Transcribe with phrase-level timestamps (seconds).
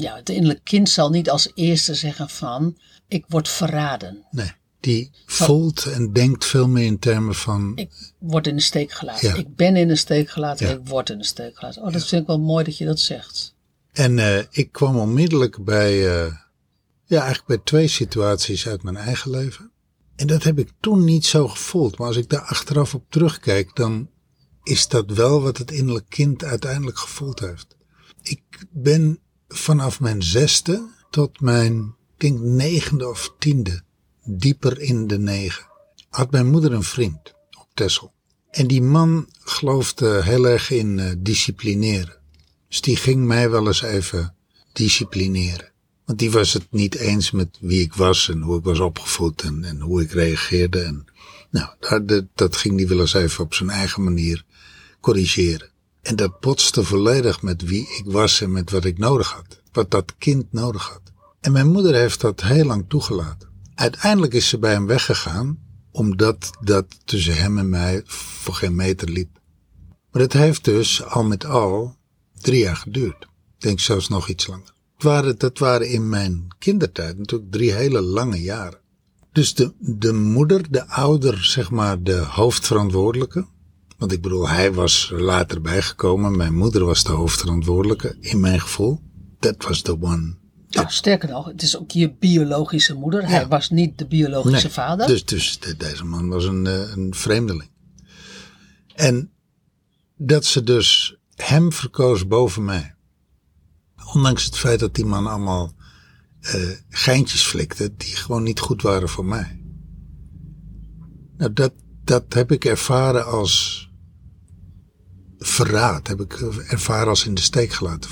[0.00, 4.24] Ja, het innerlijk kind zal niet als eerste zeggen van, ik word verraden.
[4.30, 8.92] Nee, die voelt en denkt veel meer in termen van, Ik word in de steek
[8.92, 9.28] gelaten.
[9.28, 9.34] Ja.
[9.34, 10.72] Ik ben in de steek gelaten, Ja.
[10.72, 11.82] ik word in de steek gelaten.
[11.82, 13.54] Oh, dat vind ik wel mooi dat je dat zegt.
[13.92, 16.34] En eh, ik kwam onmiddellijk bij, eh,
[17.04, 19.70] ja, eigenlijk bij twee situaties uit mijn eigen leven.
[20.16, 21.98] En dat heb ik toen niet zo gevoeld.
[21.98, 24.10] Maar als ik daar achteraf op terugkijk, dan
[24.62, 27.76] is dat wel wat het innerlijk kind uiteindelijk gevoeld heeft.
[28.22, 29.18] Ik ben
[29.48, 31.78] vanaf mijn zesde tot mijn,
[32.14, 33.82] ik denk negende of tiende,
[34.24, 35.66] dieper in de negen.
[36.08, 38.12] Had mijn moeder een vriend op Texel.
[38.50, 42.16] En die man geloofde heel erg in eh, disciplineren.
[42.68, 44.34] Dus die ging mij wel eens even
[44.72, 45.72] disciplineren.
[46.04, 49.42] Want die was het niet eens met wie ik was en hoe ik was opgevoed
[49.42, 50.80] en, en hoe ik reageerde.
[50.80, 51.04] En,
[51.50, 54.44] nou, dat, dat ging die wel eens even op zijn eigen manier
[55.00, 55.70] corrigeren.
[56.08, 59.60] En dat botste volledig met wie ik was en met wat ik nodig had.
[59.72, 61.02] Wat dat kind nodig had.
[61.40, 63.48] En mijn moeder heeft dat heel lang toegelaten.
[63.74, 65.58] Uiteindelijk is ze bij hem weggegaan,
[65.90, 69.40] omdat dat tussen hem en mij voor geen meter liep.
[70.10, 71.96] Maar het heeft dus al met al
[72.34, 73.22] drie jaar geduurd.
[73.22, 73.28] Ik
[73.60, 74.72] denk zelfs nog iets langer.
[74.94, 78.80] Het waren, dat waren in mijn kindertijd natuurlijk drie hele lange jaren.
[79.32, 83.46] Dus de, de moeder, de ouder, zeg maar, de hoofdverantwoordelijke.
[83.98, 86.36] Want ik bedoel, hij was er later bijgekomen.
[86.36, 89.00] Mijn moeder was de hoofdverantwoordelijke, in mijn gevoel.
[89.38, 90.36] Dat was the one.
[90.68, 93.28] Nou, sterker nog, het is ook je biologische moeder.
[93.28, 95.06] Hij was niet de biologische Nee, vader.
[95.06, 97.70] Dus, dus de- deze man was een, eh, een vreemdeling.
[98.94, 99.30] En
[100.16, 102.94] dat ze dus hem verkoos boven mij.
[104.14, 105.72] Ondanks het feit dat die man allemaal
[106.40, 109.60] eh, geintjes flikte die gewoon niet goed waren voor mij.
[111.36, 111.72] Nou, dat,
[112.04, 113.86] dat heb ik ervaren als
[115.38, 116.06] verraad.
[116.06, 116.32] Heb ik
[116.68, 118.10] ervaren als in de steek gelaten.